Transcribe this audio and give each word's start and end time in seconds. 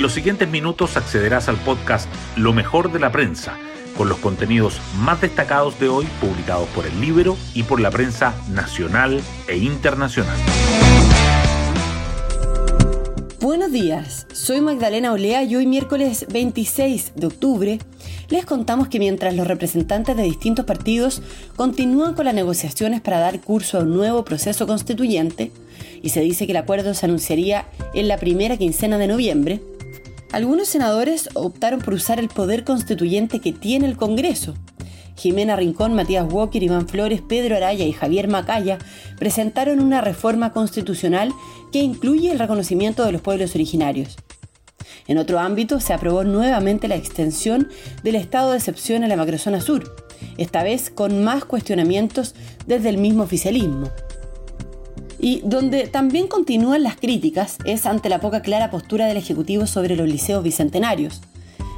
En 0.00 0.04
los 0.04 0.14
siguientes 0.14 0.48
minutos 0.48 0.96
accederás 0.96 1.50
al 1.50 1.58
podcast 1.58 2.08
Lo 2.34 2.54
mejor 2.54 2.90
de 2.90 2.98
la 2.98 3.12
prensa, 3.12 3.58
con 3.98 4.08
los 4.08 4.16
contenidos 4.16 4.80
más 4.96 5.20
destacados 5.20 5.78
de 5.78 5.90
hoy 5.90 6.06
publicados 6.22 6.66
por 6.70 6.86
el 6.86 6.98
libro 7.02 7.36
y 7.52 7.64
por 7.64 7.80
la 7.82 7.90
prensa 7.90 8.34
nacional 8.48 9.20
e 9.46 9.58
internacional. 9.58 10.38
Buenos 13.40 13.72
días, 13.72 14.26
soy 14.32 14.62
Magdalena 14.62 15.12
Olea 15.12 15.42
y 15.42 15.56
hoy 15.56 15.66
miércoles 15.66 16.24
26 16.32 17.12
de 17.16 17.26
octubre 17.26 17.78
les 18.30 18.46
contamos 18.46 18.88
que 18.88 18.98
mientras 18.98 19.34
los 19.34 19.46
representantes 19.46 20.16
de 20.16 20.22
distintos 20.22 20.64
partidos 20.64 21.20
continúan 21.56 22.14
con 22.14 22.24
las 22.24 22.34
negociaciones 22.34 23.02
para 23.02 23.18
dar 23.18 23.42
curso 23.42 23.76
a 23.76 23.82
un 23.82 23.94
nuevo 23.94 24.24
proceso 24.24 24.66
constituyente, 24.66 25.52
y 26.00 26.08
se 26.08 26.22
dice 26.22 26.46
que 26.46 26.52
el 26.52 26.58
acuerdo 26.58 26.94
se 26.94 27.04
anunciaría 27.04 27.66
en 27.92 28.08
la 28.08 28.16
primera 28.16 28.56
quincena 28.56 28.96
de 28.96 29.06
noviembre, 29.06 29.60
algunos 30.32 30.68
senadores 30.68 31.28
optaron 31.34 31.80
por 31.80 31.94
usar 31.94 32.20
el 32.20 32.28
poder 32.28 32.64
constituyente 32.64 33.40
que 33.40 33.52
tiene 33.52 33.86
el 33.86 33.96
Congreso. 33.96 34.54
Jimena 35.16 35.56
Rincón, 35.56 35.94
Matías 35.94 36.32
Walker, 36.32 36.62
Iván 36.62 36.88
Flores, 36.88 37.20
Pedro 37.20 37.56
Araya 37.56 37.84
y 37.84 37.92
Javier 37.92 38.28
Macaya 38.28 38.78
presentaron 39.18 39.80
una 39.80 40.00
reforma 40.00 40.52
constitucional 40.52 41.32
que 41.72 41.80
incluye 41.80 42.30
el 42.30 42.38
reconocimiento 42.38 43.04
de 43.04 43.12
los 43.12 43.20
pueblos 43.20 43.54
originarios. 43.54 44.16
En 45.08 45.18
otro 45.18 45.40
ámbito, 45.40 45.80
se 45.80 45.92
aprobó 45.92 46.24
nuevamente 46.24 46.88
la 46.88 46.96
extensión 46.96 47.68
del 48.02 48.14
estado 48.14 48.52
de 48.52 48.58
excepción 48.58 49.02
a 49.02 49.08
la 49.08 49.16
macrozona 49.16 49.60
sur, 49.60 49.94
esta 50.38 50.62
vez 50.62 50.90
con 50.90 51.22
más 51.24 51.44
cuestionamientos 51.44 52.34
desde 52.66 52.88
el 52.88 52.98
mismo 52.98 53.24
oficialismo. 53.24 53.90
Y 55.20 55.42
donde 55.44 55.86
también 55.86 56.28
continúan 56.28 56.82
las 56.82 56.96
críticas 56.96 57.58
es 57.64 57.86
ante 57.86 58.08
la 58.08 58.20
poca 58.20 58.40
clara 58.40 58.70
postura 58.70 59.06
del 59.06 59.18
Ejecutivo 59.18 59.66
sobre 59.66 59.96
los 59.96 60.08
liceos 60.08 60.42
bicentenarios. 60.42 61.20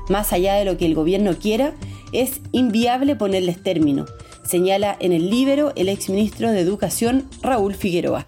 Más 0.09 0.33
allá 0.33 0.55
de 0.55 0.65
lo 0.65 0.77
que 0.77 0.87
el 0.87 0.95
gobierno 0.95 1.35
quiera, 1.37 1.75
es 2.13 2.41
inviable 2.53 3.17
ponerles 3.17 3.63
término, 3.63 4.05
señala 4.45 4.97
en 5.01 5.13
el 5.13 5.31
Libero 5.31 5.73
el 5.77 5.89
exministro 5.89 6.51
de 6.53 6.61
Educación 6.61 7.29
Raúl 7.43 7.75
Figueroa. 7.75 8.27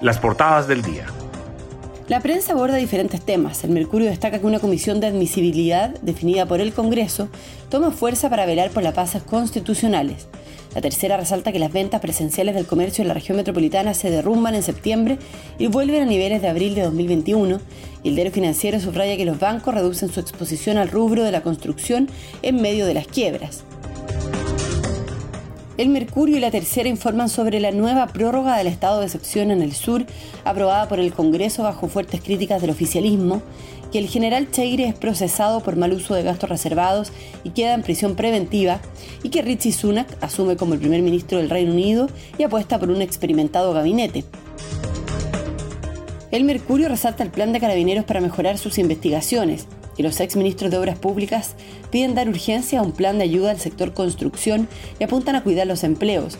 Las 0.00 0.18
portadas 0.18 0.66
del 0.66 0.82
día. 0.82 1.06
La 2.08 2.20
prensa 2.20 2.52
aborda 2.52 2.76
diferentes 2.76 3.24
temas. 3.24 3.62
El 3.64 3.70
Mercurio 3.70 4.10
destaca 4.10 4.40
que 4.40 4.46
una 4.46 4.58
comisión 4.58 5.00
de 5.00 5.06
admisibilidad 5.06 5.90
definida 6.02 6.46
por 6.46 6.60
el 6.60 6.72
Congreso 6.72 7.28
toma 7.70 7.92
fuerza 7.92 8.28
para 8.28 8.44
velar 8.44 8.70
por 8.70 8.82
las 8.82 8.94
pasas 8.94 9.22
constitucionales. 9.22 10.26
La 10.74 10.80
tercera 10.80 11.16
resalta 11.16 11.52
que 11.52 11.58
las 11.58 11.72
ventas 11.72 12.00
presenciales 12.00 12.54
del 12.54 12.66
comercio 12.66 13.02
en 13.02 13.08
la 13.08 13.14
región 13.14 13.36
metropolitana 13.36 13.92
se 13.92 14.10
derrumban 14.10 14.54
en 14.54 14.62
septiembre 14.62 15.18
y 15.58 15.66
vuelven 15.66 16.02
a 16.02 16.06
niveles 16.06 16.40
de 16.40 16.48
abril 16.48 16.74
de 16.74 16.82
2021. 16.82 17.60
Y 18.02 18.08
el 18.08 18.14
diario 18.14 18.32
financiero 18.32 18.80
subraya 18.80 19.16
que 19.16 19.24
los 19.24 19.38
bancos 19.38 19.74
reducen 19.74 20.10
su 20.10 20.20
exposición 20.20 20.78
al 20.78 20.88
rubro 20.88 21.24
de 21.24 21.32
la 21.32 21.42
construcción 21.42 22.08
en 22.42 22.62
medio 22.62 22.86
de 22.86 22.94
las 22.94 23.06
quiebras. 23.06 23.64
El 25.78 25.88
Mercurio 25.88 26.36
y 26.36 26.40
la 26.40 26.50
Tercera 26.50 26.90
informan 26.90 27.30
sobre 27.30 27.58
la 27.58 27.70
nueva 27.70 28.06
prórroga 28.08 28.58
del 28.58 28.66
estado 28.66 29.00
de 29.00 29.06
excepción 29.06 29.50
en 29.50 29.62
el 29.62 29.72
sur, 29.72 30.04
aprobada 30.44 30.86
por 30.86 31.00
el 31.00 31.14
Congreso 31.14 31.62
bajo 31.62 31.88
fuertes 31.88 32.20
críticas 32.20 32.60
del 32.60 32.70
oficialismo, 32.70 33.40
que 33.90 33.98
el 33.98 34.06
general 34.06 34.50
Cheire 34.50 34.86
es 34.86 34.94
procesado 34.94 35.60
por 35.60 35.76
mal 35.76 35.94
uso 35.94 36.14
de 36.14 36.24
gastos 36.24 36.50
reservados 36.50 37.10
y 37.42 37.50
queda 37.50 37.72
en 37.72 37.82
prisión 37.82 38.16
preventiva, 38.16 38.80
y 39.22 39.30
que 39.30 39.40
Richie 39.40 39.72
Sunak 39.72 40.08
asume 40.20 40.56
como 40.56 40.74
el 40.74 40.80
primer 40.80 41.00
ministro 41.00 41.38
del 41.38 41.48
Reino 41.48 41.72
Unido 41.72 42.08
y 42.36 42.42
apuesta 42.42 42.78
por 42.78 42.90
un 42.90 43.00
experimentado 43.00 43.72
gabinete. 43.72 44.24
El 46.30 46.44
Mercurio 46.44 46.90
resalta 46.90 47.22
el 47.22 47.30
plan 47.30 47.52
de 47.54 47.60
carabineros 47.60 48.04
para 48.04 48.20
mejorar 48.20 48.58
sus 48.58 48.76
investigaciones, 48.76 49.66
y 49.96 50.02
los 50.02 50.20
exministros 50.20 50.70
de 50.70 50.78
Obras 50.78 50.98
Públicas 50.98 51.54
piden 51.90 52.14
dar 52.14 52.28
urgencia 52.28 52.80
a 52.80 52.82
un 52.82 52.92
plan 52.92 53.18
de 53.18 53.24
ayuda 53.24 53.50
al 53.50 53.60
sector 53.60 53.94
construcción 53.94 54.68
y 54.98 55.04
apuntan 55.04 55.36
a 55.36 55.42
cuidar 55.42 55.66
los 55.66 55.84
empleos. 55.84 56.38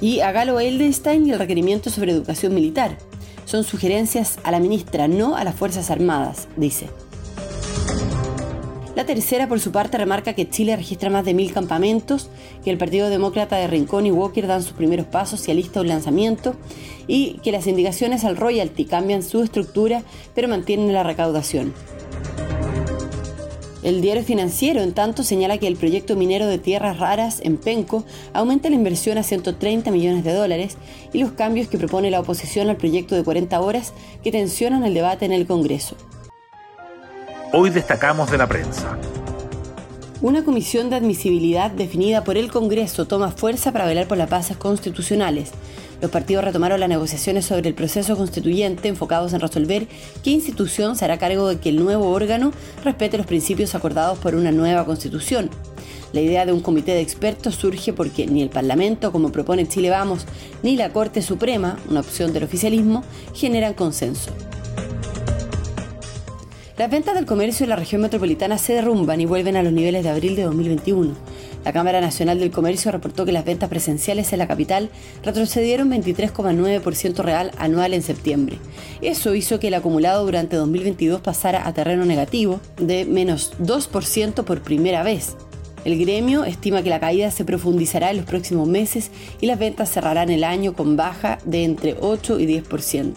Y 0.00 0.20
a 0.20 0.32
Galo 0.32 0.60
Eldenstein 0.60 1.26
y 1.26 1.32
el 1.32 1.38
requerimiento 1.38 1.90
sobre 1.90 2.12
educación 2.12 2.54
militar. 2.54 2.98
Son 3.44 3.64
sugerencias 3.64 4.38
a 4.42 4.50
la 4.50 4.60
ministra, 4.60 5.08
no 5.08 5.36
a 5.36 5.44
las 5.44 5.54
Fuerzas 5.54 5.90
Armadas, 5.90 6.48
dice. 6.56 6.88
La 8.96 9.04
tercera, 9.04 9.46
por 9.46 9.60
su 9.60 9.72
parte, 9.72 9.98
remarca 9.98 10.32
que 10.32 10.48
Chile 10.48 10.74
registra 10.74 11.10
más 11.10 11.26
de 11.26 11.34
mil 11.34 11.52
campamentos, 11.52 12.30
que 12.64 12.70
el 12.70 12.78
Partido 12.78 13.10
Demócrata 13.10 13.56
de 13.56 13.66
Rincón 13.66 14.06
y 14.06 14.10
Walker 14.10 14.46
dan 14.46 14.62
sus 14.62 14.72
primeros 14.72 15.04
pasos 15.04 15.46
y 15.46 15.50
alista 15.50 15.82
un 15.82 15.88
lanzamiento, 15.88 16.56
y 17.06 17.34
que 17.40 17.52
las 17.52 17.66
indicaciones 17.66 18.24
al 18.24 18.38
royalty 18.38 18.86
cambian 18.86 19.22
su 19.22 19.42
estructura, 19.42 20.02
pero 20.34 20.48
mantienen 20.48 20.94
la 20.94 21.02
recaudación. 21.02 21.74
El 23.86 24.00
diario 24.00 24.24
financiero, 24.24 24.82
en 24.82 24.94
tanto, 24.94 25.22
señala 25.22 25.58
que 25.58 25.68
el 25.68 25.76
proyecto 25.76 26.16
minero 26.16 26.48
de 26.48 26.58
tierras 26.58 26.98
raras 26.98 27.38
en 27.44 27.56
Penco 27.56 28.02
aumenta 28.32 28.68
la 28.68 28.74
inversión 28.74 29.16
a 29.16 29.22
130 29.22 29.92
millones 29.92 30.24
de 30.24 30.32
dólares 30.32 30.76
y 31.12 31.20
los 31.20 31.30
cambios 31.30 31.68
que 31.68 31.78
propone 31.78 32.10
la 32.10 32.18
oposición 32.18 32.68
al 32.68 32.78
proyecto 32.78 33.14
de 33.14 33.22
40 33.22 33.60
horas 33.60 33.92
que 34.24 34.32
tensionan 34.32 34.82
el 34.82 34.92
debate 34.92 35.24
en 35.24 35.30
el 35.30 35.46
Congreso. 35.46 35.94
Hoy 37.52 37.70
destacamos 37.70 38.28
de 38.28 38.38
la 38.38 38.48
prensa. 38.48 38.98
Una 40.22 40.44
comisión 40.44 40.88
de 40.88 40.96
admisibilidad 40.96 41.70
definida 41.70 42.24
por 42.24 42.38
el 42.38 42.50
Congreso 42.50 43.06
toma 43.06 43.32
fuerza 43.32 43.70
para 43.70 43.84
velar 43.84 44.08
por 44.08 44.16
las 44.16 44.30
bases 44.30 44.56
constitucionales. 44.56 45.50
Los 46.00 46.10
partidos 46.10 46.42
retomaron 46.42 46.80
las 46.80 46.88
negociaciones 46.88 47.44
sobre 47.44 47.68
el 47.68 47.74
proceso 47.74 48.16
constituyente 48.16 48.88
enfocados 48.88 49.34
en 49.34 49.40
resolver 49.40 49.86
qué 50.24 50.30
institución 50.30 50.96
se 50.96 51.04
hará 51.04 51.18
cargo 51.18 51.48
de 51.48 51.60
que 51.60 51.68
el 51.68 51.76
nuevo 51.76 52.08
órgano 52.08 52.52
respete 52.82 53.18
los 53.18 53.26
principios 53.26 53.74
acordados 53.74 54.18
por 54.18 54.34
una 54.34 54.52
nueva 54.52 54.86
constitución. 54.86 55.50
La 56.14 56.22
idea 56.22 56.46
de 56.46 56.52
un 56.54 56.60
comité 56.60 56.92
de 56.92 57.02
expertos 57.02 57.56
surge 57.56 57.92
porque 57.92 58.26
ni 58.26 58.40
el 58.40 58.48
Parlamento, 58.48 59.12
como 59.12 59.32
propone 59.32 59.68
Chile 59.68 59.90
Vamos, 59.90 60.24
ni 60.62 60.76
la 60.76 60.94
Corte 60.94 61.20
Suprema, 61.20 61.78
una 61.90 62.00
opción 62.00 62.32
del 62.32 62.44
oficialismo, 62.44 63.04
generan 63.34 63.74
consenso. 63.74 64.30
Las 66.78 66.90
ventas 66.90 67.14
del 67.14 67.24
comercio 67.24 67.64
en 67.64 67.70
la 67.70 67.76
región 67.76 68.02
metropolitana 68.02 68.58
se 68.58 68.74
derrumban 68.74 69.18
y 69.18 69.24
vuelven 69.24 69.56
a 69.56 69.62
los 69.62 69.72
niveles 69.72 70.04
de 70.04 70.10
abril 70.10 70.36
de 70.36 70.42
2021. 70.42 71.14
La 71.64 71.72
Cámara 71.72 72.02
Nacional 72.02 72.38
del 72.38 72.50
Comercio 72.50 72.92
reportó 72.92 73.24
que 73.24 73.32
las 73.32 73.46
ventas 73.46 73.70
presenciales 73.70 74.30
en 74.34 74.40
la 74.40 74.46
capital 74.46 74.90
retrocedieron 75.24 75.90
23,9% 75.90 77.16
real 77.22 77.50
anual 77.56 77.94
en 77.94 78.02
septiembre. 78.02 78.58
Eso 79.00 79.34
hizo 79.34 79.58
que 79.58 79.68
el 79.68 79.74
acumulado 79.74 80.26
durante 80.26 80.56
2022 80.56 81.22
pasara 81.22 81.66
a 81.66 81.72
terreno 81.72 82.04
negativo 82.04 82.60
de 82.76 83.06
menos 83.06 83.54
2% 83.58 84.44
por 84.44 84.60
primera 84.60 85.02
vez. 85.02 85.34
El 85.86 85.98
gremio 85.98 86.44
estima 86.44 86.82
que 86.82 86.90
la 86.90 87.00
caída 87.00 87.30
se 87.30 87.46
profundizará 87.46 88.10
en 88.10 88.18
los 88.18 88.26
próximos 88.26 88.68
meses 88.68 89.10
y 89.40 89.46
las 89.46 89.58
ventas 89.58 89.90
cerrarán 89.90 90.28
el 90.28 90.44
año 90.44 90.74
con 90.74 90.94
baja 90.94 91.38
de 91.46 91.64
entre 91.64 91.96
8 91.98 92.38
y 92.38 92.46
10%. 92.46 93.14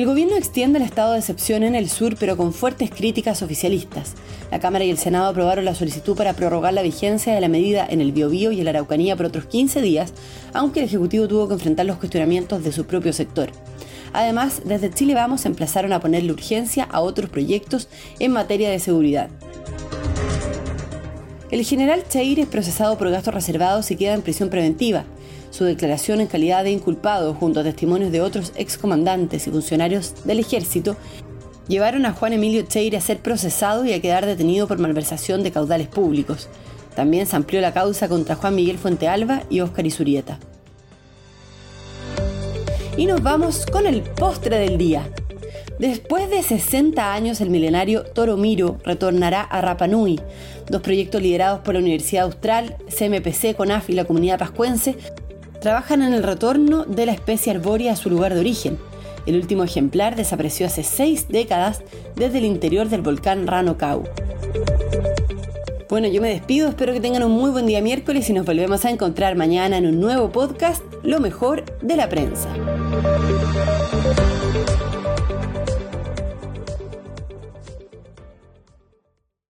El 0.00 0.06
gobierno 0.06 0.34
extiende 0.34 0.78
el 0.78 0.86
estado 0.86 1.12
de 1.12 1.18
excepción 1.18 1.62
en 1.62 1.74
el 1.74 1.90
sur, 1.90 2.16
pero 2.18 2.34
con 2.34 2.54
fuertes 2.54 2.88
críticas 2.88 3.42
oficialistas. 3.42 4.14
La 4.50 4.58
Cámara 4.58 4.86
y 4.86 4.90
el 4.90 4.96
Senado 4.96 5.28
aprobaron 5.28 5.66
la 5.66 5.74
solicitud 5.74 6.16
para 6.16 6.32
prorrogar 6.32 6.72
la 6.72 6.80
vigencia 6.80 7.34
de 7.34 7.40
la 7.42 7.48
medida 7.48 7.86
en 7.86 8.00
el 8.00 8.12
Biobío 8.12 8.50
y 8.50 8.60
en 8.60 8.64
la 8.64 8.70
Araucanía 8.70 9.14
por 9.14 9.26
otros 9.26 9.44
15 9.44 9.82
días, 9.82 10.14
aunque 10.54 10.80
el 10.80 10.86
Ejecutivo 10.86 11.28
tuvo 11.28 11.48
que 11.48 11.52
enfrentar 11.52 11.84
los 11.84 11.98
cuestionamientos 11.98 12.64
de 12.64 12.72
su 12.72 12.86
propio 12.86 13.12
sector. 13.12 13.50
Además, 14.14 14.62
desde 14.64 14.90
Chile 14.90 15.12
Vamos 15.12 15.44
emplazaron 15.44 15.92
a 15.92 16.00
ponerle 16.00 16.32
urgencia 16.32 16.84
a 16.84 17.02
otros 17.02 17.28
proyectos 17.28 17.90
en 18.20 18.32
materia 18.32 18.70
de 18.70 18.78
seguridad. 18.78 19.28
El 21.50 21.64
general 21.64 22.04
Cheire 22.08 22.42
es 22.42 22.48
procesado 22.48 22.96
por 22.96 23.10
gastos 23.10 23.34
reservados 23.34 23.90
y 23.90 23.96
queda 23.96 24.14
en 24.14 24.22
prisión 24.22 24.50
preventiva. 24.50 25.04
Su 25.50 25.64
declaración 25.64 26.20
en 26.20 26.28
calidad 26.28 26.62
de 26.62 26.70
inculpado, 26.70 27.34
junto 27.34 27.58
a 27.58 27.64
testimonios 27.64 28.12
de 28.12 28.20
otros 28.20 28.52
excomandantes 28.54 29.48
y 29.48 29.50
funcionarios 29.50 30.14
del 30.24 30.38
ejército, 30.38 30.96
llevaron 31.66 32.06
a 32.06 32.12
Juan 32.12 32.34
Emilio 32.34 32.62
Cheire 32.62 32.96
a 32.96 33.00
ser 33.00 33.18
procesado 33.18 33.84
y 33.84 33.92
a 33.92 34.00
quedar 34.00 34.26
detenido 34.26 34.68
por 34.68 34.78
malversación 34.78 35.42
de 35.42 35.50
caudales 35.50 35.88
públicos. 35.88 36.48
También 36.94 37.26
se 37.26 37.34
amplió 37.34 37.60
la 37.60 37.72
causa 37.72 38.08
contra 38.08 38.36
Juan 38.36 38.54
Miguel 38.54 38.78
Fuentealba 38.78 39.42
y 39.50 39.58
Óscar 39.58 39.86
Isurieta. 39.86 40.38
Y 42.96 43.06
nos 43.06 43.24
vamos 43.24 43.66
con 43.66 43.86
el 43.86 44.02
postre 44.02 44.58
del 44.58 44.78
día. 44.78 45.10
Después 45.80 46.28
de 46.28 46.42
60 46.42 47.14
años, 47.14 47.40
el 47.40 47.48
milenario 47.48 48.02
Toromiro 48.02 48.76
retornará 48.84 49.40
a 49.40 49.62
Rapanui. 49.62 50.20
Dos 50.68 50.82
proyectos 50.82 51.22
liderados 51.22 51.60
por 51.60 51.72
la 51.72 51.80
Universidad 51.80 52.24
Austral, 52.24 52.76
CMPC, 52.90 53.56
CONAF 53.56 53.88
y 53.88 53.94
la 53.94 54.04
comunidad 54.04 54.38
pascuense 54.38 54.98
trabajan 55.62 56.02
en 56.02 56.12
el 56.12 56.22
retorno 56.22 56.84
de 56.84 57.06
la 57.06 57.12
especie 57.12 57.52
arbórea 57.52 57.94
a 57.94 57.96
su 57.96 58.10
lugar 58.10 58.34
de 58.34 58.40
origen. 58.40 58.78
El 59.24 59.36
último 59.36 59.64
ejemplar 59.64 60.16
desapareció 60.16 60.66
hace 60.66 60.84
seis 60.84 61.28
décadas 61.28 61.80
desde 62.14 62.38
el 62.38 62.44
interior 62.44 62.90
del 62.90 63.00
volcán 63.00 63.46
Rano 63.46 63.78
Kau. 63.78 64.04
Bueno, 65.88 66.08
yo 66.08 66.20
me 66.20 66.28
despido, 66.28 66.68
espero 66.68 66.92
que 66.92 67.00
tengan 67.00 67.22
un 67.22 67.32
muy 67.32 67.50
buen 67.50 67.64
día 67.64 67.80
miércoles 67.80 68.28
y 68.28 68.34
nos 68.34 68.44
volvemos 68.44 68.84
a 68.84 68.90
encontrar 68.90 69.34
mañana 69.34 69.78
en 69.78 69.86
un 69.86 69.98
nuevo 69.98 70.30
podcast, 70.30 70.82
Lo 71.02 71.20
mejor 71.20 71.64
de 71.80 71.96
la 71.96 72.10
prensa. 72.10 72.50